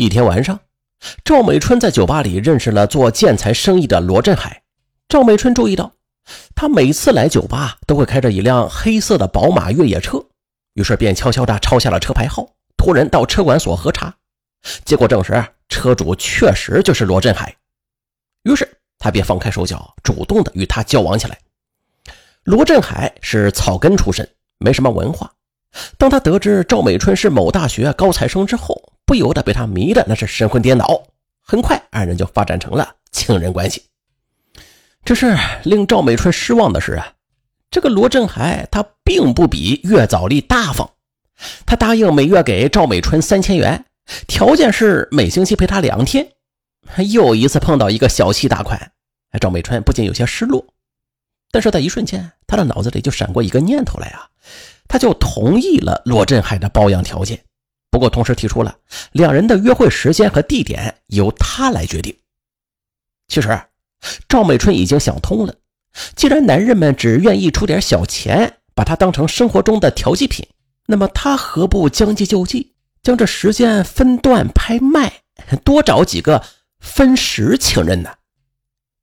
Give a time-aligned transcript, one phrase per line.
[0.00, 0.58] 一天晚上，
[1.22, 4.62] 赵美春在酒吧里认识了做建材生意的罗振海。
[5.10, 5.92] 赵美春注意到，
[6.54, 10.24] 他每次来酒吧都会开着一辆黑色的宝马越野车，
[10.72, 14.14] 于是便悄悄地抄下了车牌号，托人到车管所核查，
[14.86, 17.54] 结果证实车主确实就是罗振海。
[18.44, 18.66] 于是
[18.98, 21.38] 他便放开手脚，主动的与他交往起来。
[22.44, 24.26] 罗振海是草根出身，
[24.56, 25.30] 没什么文化。
[25.98, 31.02] 当他得知赵美春是某大学高材生之后，不由得被他迷的那是神魂颠倒。
[31.40, 33.82] 很快，二人就发展成了情人关系。
[35.04, 37.14] 只是令赵美春失望的是啊，
[37.72, 40.88] 这个罗振海他并不比岳早丽大方。
[41.66, 43.84] 他答应每月给赵美春三千元，
[44.28, 46.28] 条件是每星期陪她两天。
[47.10, 48.92] 又一次碰到一个小气大款，
[49.40, 50.64] 赵美春不禁有些失落。
[51.50, 54.28] 但是在一瞬间，他的脑子里就闪过一个念头来啊，
[54.86, 57.40] 他就同意了罗振海的包养条件。
[57.90, 58.76] 不过同时提出了
[59.12, 62.16] 两人的约会时间和地点由他来决定。
[63.28, 63.60] 其实。
[64.30, 65.54] 赵美春已经想通了，
[66.16, 70.48] 既然男人们只愿意出点小钱，把它当成生活中的调剂品，
[70.86, 75.12] 那么她何不将计就计，将这时间分段拍卖，
[75.64, 76.42] 多找几个
[76.78, 78.08] 分时情人呢？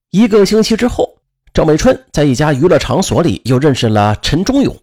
[0.09, 1.19] 一个星期之后，
[1.53, 4.75] 赵美春在一家娱乐场所里又认识了陈忠勇。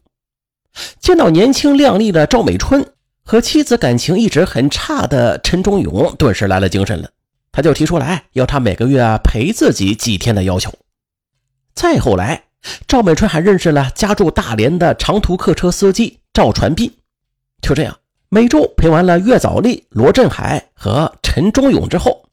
[1.00, 2.93] 见到年轻靓丽的赵美春
[3.24, 7.08] 和妻子感情一直很差的陈忠勇，顿时来了精神了。
[7.50, 10.72] 他就提出来要他每个月陪自己几天的要求。
[11.74, 12.44] 再后来，
[12.86, 16.92] 赵美春还认识了家住大连的长途客车司机赵传斌。
[17.62, 17.96] 就这样，
[18.28, 22.26] 每周陪完了岳早丽、罗振海和陈忠勇之后，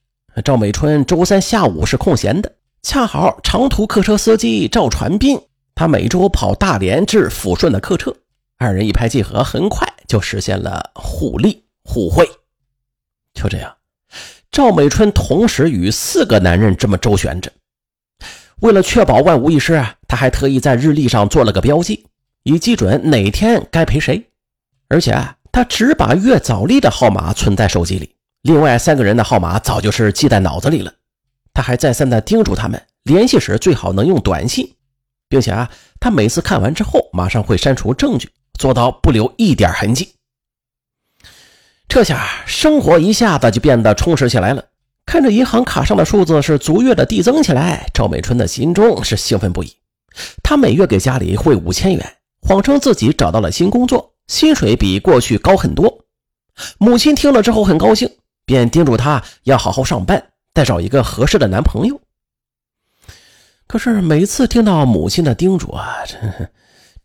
[0.44, 2.52] 赵美春周三下午是空闲的，
[2.84, 5.40] 恰好长途客车司机赵传斌
[5.74, 8.14] 他每周跑大连至抚顺的客车，
[8.58, 12.30] 二人一拍即合，很快就实现了互利互惠。
[13.34, 13.74] 就这样。
[14.52, 17.50] 赵美春同时与四个男人这么周旋着，
[18.60, 22.06] 为了确保万无一失啊，他还特意在日历上做了个标记，
[22.44, 24.22] 以记准哪天该陪谁。
[24.90, 30.94] 而且啊他只把岳早丽的号码存在手机里，另外三个人的号码早就是记在脑子里了。
[31.54, 34.76] 他还再三的叮嘱他们，联系时最好能用短信，
[35.30, 35.72] 并且啊，
[36.02, 38.30] 他每次看完之后马上会删除证据，
[38.62, 40.14] 做到不留一点痕迹。
[41.88, 44.64] 这下生活一下子就变得充实起来了。
[45.04, 49.76] 看着银行卡上的数字是逐月的递增起来，赵美春的心中是兴奋不已。
[50.44, 56.06] 她每月给家里汇五千元，谎称自己找到了新工作，薪水比过去高很多。
[56.78, 58.08] 母亲听了之后很高兴，
[58.46, 60.24] 便叮嘱她要好好上班，
[60.54, 62.00] 再找一个合适的男朋友。
[63.66, 66.18] 可是每次听到母亲的叮嘱啊，这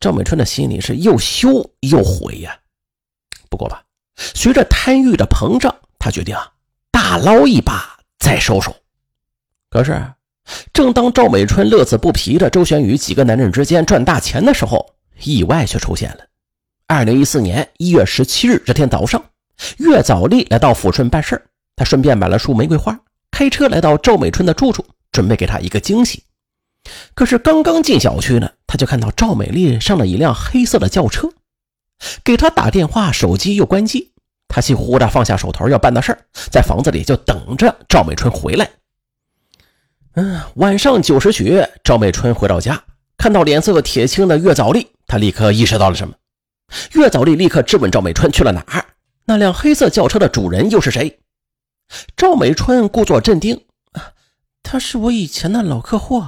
[0.01, 2.59] 赵美春的心里是又羞又悔呀。
[3.49, 3.83] 不过吧。
[4.19, 6.53] 随着贪欲的膨胀，他决定啊，
[6.91, 8.75] 大捞一把再收手。
[9.69, 10.03] 可是，
[10.73, 16.21] 正当赵美春乐此不疲的周旋于几个男人之间赚大钱的时候，意外却出现了。
[16.87, 19.23] 二零一四年一月十七日这天早上，
[19.77, 21.45] 岳早丽来到抚顺办事
[21.77, 22.99] 他顺便买了束玫瑰花，
[23.31, 26.23] 开车来到赵美春的住处，准备给她一个惊喜。
[27.15, 31.31] 可是刚刚进小区呢，他就看到赵美丽上了一辆黑色的轿车。
[32.23, 34.13] 给他打电话，手机又关机。
[34.49, 36.19] 他气呼呼的放下手头要办的事儿，
[36.51, 38.71] 在房子里就等着赵美春回来。
[40.15, 42.85] 嗯，晚上九时许，赵美春回到家，
[43.17, 46.15] 看到脸色铁青的岳早丽，他立刻意识到了什么。
[46.93, 48.85] 岳早丽立刻质问赵美春去了哪儿？
[49.25, 51.19] 那辆黑色轿车的主人又是谁？
[52.17, 53.65] 赵美春故作镇定
[54.63, 56.25] ：“他是我以前的老客户，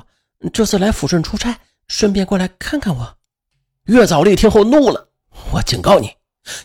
[0.53, 3.19] 这次来抚顺出差，顺便过来看看我。”
[3.87, 5.09] 岳早丽听后怒了。
[5.53, 6.15] 我警告你，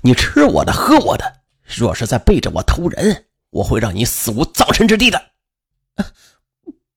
[0.01, 1.41] 你吃我的，喝我的。
[1.65, 5.31] 若是再背着我偷人，我会让你死无葬身之地的。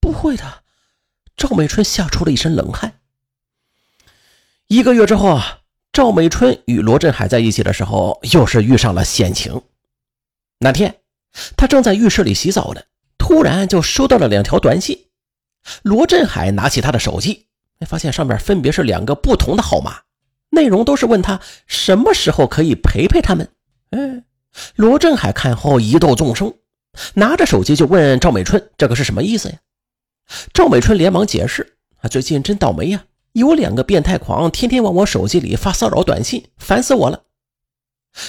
[0.01, 0.65] 不会的，
[1.37, 3.01] 赵美春吓出了一身冷汗。
[4.67, 5.61] 一个月之后啊，
[5.93, 9.63] 赵美春与罗振海在一起的时候，又是遇上了险情。
[10.59, 11.01] 那天，
[11.57, 12.83] 他正在浴室里洗澡呢，
[13.17, 15.06] 突然就收到了两条短信。
[15.83, 17.47] 罗振海拿起他的手机，
[17.86, 19.98] 发现上面分别是两个不同的号码。
[20.51, 23.51] 内容都是问他什么时候可以陪陪他们。
[23.91, 24.22] 哎，
[24.77, 26.54] 罗振海看后疑窦纵生，
[27.15, 29.59] 拿着手机就问赵美春：“这个是什么意思呀？”
[30.54, 37.24] 赵美春连忙解释：“啊，最近真倒霉呀，有两个变态狂天天往我手机里发骚扰短信，烦死我了。”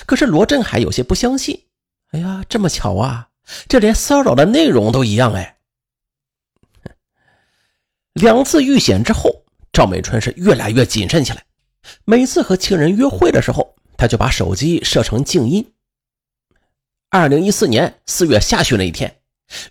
[0.06, 1.66] 可是罗振海有些不相信
[2.12, 3.30] ：“哎呀，这么巧啊，
[3.70, 5.57] 这连骚扰的内容都一样哎。”
[8.18, 9.30] 两次遇险之后，
[9.72, 11.44] 赵美春是越来越谨慎起来。
[12.04, 15.72] 每次和情人约会的时候，他就把手机设成静音。
[17.10, 19.18] 二零一四年四月下旬那一天，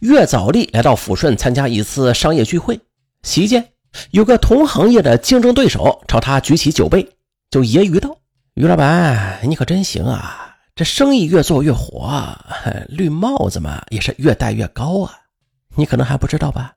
[0.00, 2.80] 岳早丽来到抚顺参加一次商业聚会，
[3.24, 3.72] 席间
[4.12, 7.06] 有个同行业的竞争对手朝他举起酒杯，
[7.50, 8.16] 就揶揄道
[8.54, 10.56] ：“于老板，你可真行啊！
[10.76, 12.38] 这生意越做越火，
[12.88, 15.12] 绿帽子嘛也是越戴越高啊！
[15.74, 16.75] 你可能还不知道吧？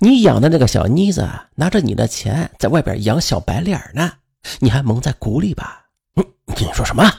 [0.00, 4.12] 你养的那个小妮子拿着你的钱在外边养小白脸呢，
[4.58, 7.10] 你还蒙在鼓里吧？”你你说什么？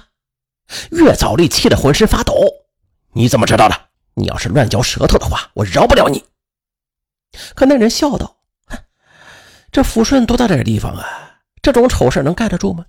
[0.91, 2.33] 岳早丽气得浑身发抖。
[3.13, 3.89] 你怎么知道的？
[4.13, 6.23] 你要是乱嚼舌头的话，我饶不了你。
[7.55, 8.37] 可那人笑道
[9.71, 11.39] ：“这抚顺多大点地方啊？
[11.61, 12.85] 这种丑事能盖得住吗？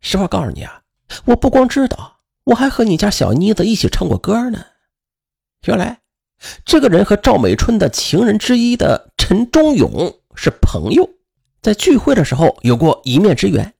[0.00, 0.82] 实话告诉你啊，
[1.26, 4.64] 我不光知道，我还和你家小妮子一起唱过歌呢。
[5.66, 5.99] 原来，
[6.64, 11.08] 这个人和赵美春的情人之一的陈忠勇是朋友，
[11.62, 13.74] 在聚会的时候有过一面之缘。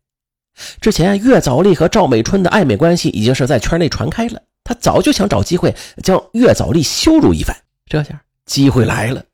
[0.80, 5.74] 之前岳早丽和赵美春的暧昧关系已经是在圈内传开了。”他早就想找机会
[6.04, 9.24] 将岳早丽羞辱一番，这下机会来了。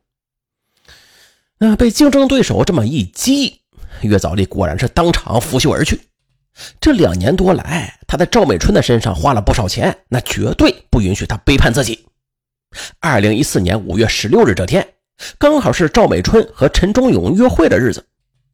[1.59, 3.61] 那被竞争对手这么一激，
[4.03, 6.01] 岳早丽果然是当场拂袖而去。
[6.81, 12.07] 这两年多来，他在赵美春的身上花了不少钱，那绝对不允许他背叛自己。
[13.01, 14.87] 二零一四年五月十六日这天，
[15.39, 18.07] 刚好是赵美春和陈忠勇约会的日子。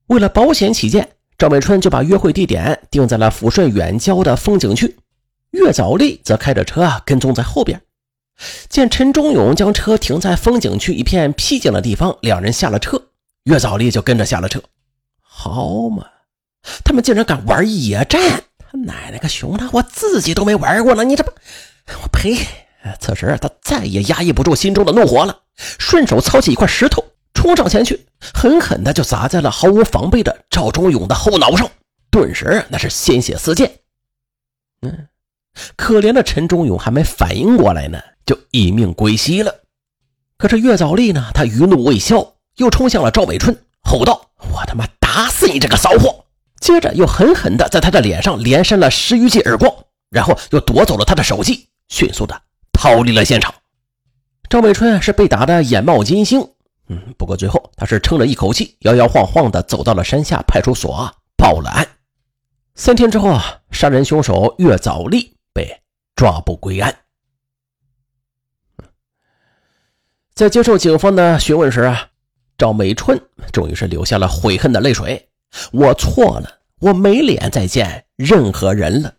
[0.06, 1.08] 为了保险起见，
[1.38, 4.96] 赵美春就把约会地点定在了抚顺远郊的风景区。
[5.50, 7.80] 岳早丽则开着车跟踪在后边，
[8.68, 13.08] 见陈忠勇将车停在风景区一片僻静的地方，两人下了车，
[13.44, 14.62] 岳早丽就跟着下了车。
[15.20, 16.06] 好嘛，
[16.84, 18.44] 他们竟然敢玩野战！
[18.58, 21.04] 他奶奶个熊的，我自己都没玩过呢！
[21.04, 21.30] 你这不，
[22.02, 22.36] 我呸！
[23.00, 31.70] 此时他再也压抑不住心中的怒火了，顺手操起一块石头，冲上前去，狠狠的就砸在了毫无防备的赵忠勇的后脑上，
[32.10, 33.70] 顿时那是鲜血四溅。
[34.82, 35.08] 嗯。
[35.76, 39.54] 可怜的陈忠勇还没反应过来呢，就一命归西了。
[40.38, 41.26] 可是岳早丽呢？
[41.34, 46.24] 他余怒未消，又冲向了赵美春，吼道：“我他妈打死你这个骚货！”
[46.58, 49.70] 接着又狠狠地在他的脸上连扇了十余记耳光，
[50.08, 52.40] 然后又夺走了他的手机，迅速的
[52.82, 53.54] 逃离了现场。
[54.50, 56.40] 赵美春是被打得眼冒金星，
[56.88, 61.86] 嗯，不过最后他是撑着一口气，摇摇晃晃地走到了山下派出所报了案。
[62.74, 65.36] 三天之后啊，杀人凶手岳早丽。
[65.54, 65.82] 被
[66.16, 66.96] 抓捕归案。
[70.34, 72.08] 在接受警方的询问时啊，
[72.58, 73.20] 赵美春
[73.52, 75.28] 终于是流下了悔恨的泪水。
[75.70, 79.14] 我错了，我没脸再见任何人了。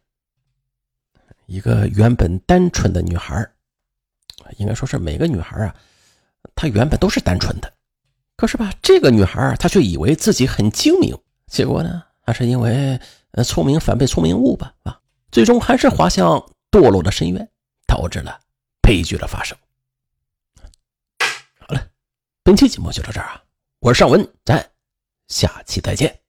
[1.46, 3.48] 一个原本单纯的女孩，
[4.58, 5.76] 应该说是每个女孩啊，
[6.56, 7.74] 她原本都是单纯的。
[8.36, 11.18] 可是吧，这个女孩她却以为自己很精明，
[11.48, 13.00] 结果呢，还是因为
[13.46, 15.00] 聪明反被聪明误吧啊。
[15.32, 16.38] 最终还是滑向
[16.72, 17.50] 堕落的深渊，
[17.88, 18.40] 导致了
[18.82, 19.58] 悲剧的发生。
[21.60, 21.88] 好了，
[22.44, 23.44] 本期节目就到这儿啊！
[23.80, 24.72] 我是尚文，咱
[25.28, 26.23] 下期再见。